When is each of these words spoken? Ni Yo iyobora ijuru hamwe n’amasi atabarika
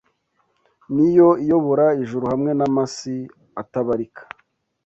Ni 0.93 1.07
Yo 1.17 1.29
iyobora 1.43 1.85
ijuru 2.03 2.25
hamwe 2.31 2.51
n’amasi 2.57 3.15
atabarika 3.61 4.21